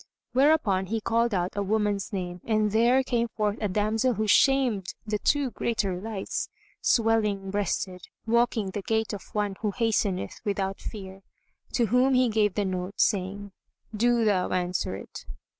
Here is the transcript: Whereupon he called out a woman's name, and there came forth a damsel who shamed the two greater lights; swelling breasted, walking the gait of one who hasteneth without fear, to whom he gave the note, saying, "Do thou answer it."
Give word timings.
Whereupon 0.33 0.87
he 0.87 0.99
called 0.99 1.31
out 1.31 1.55
a 1.55 1.61
woman's 1.61 2.11
name, 2.11 2.41
and 2.43 2.71
there 2.71 3.03
came 3.03 3.27
forth 3.27 3.59
a 3.61 3.67
damsel 3.67 4.15
who 4.15 4.25
shamed 4.25 4.95
the 5.05 5.19
two 5.19 5.51
greater 5.51 5.95
lights; 6.01 6.49
swelling 6.81 7.51
breasted, 7.51 8.01
walking 8.25 8.71
the 8.71 8.81
gait 8.81 9.13
of 9.13 9.21
one 9.33 9.57
who 9.61 9.69
hasteneth 9.71 10.41
without 10.43 10.81
fear, 10.81 11.21
to 11.73 11.85
whom 11.93 12.15
he 12.15 12.29
gave 12.29 12.55
the 12.55 12.65
note, 12.65 12.99
saying, 12.99 13.51
"Do 13.95 14.25
thou 14.25 14.49
answer 14.49 14.95
it." 14.95 15.27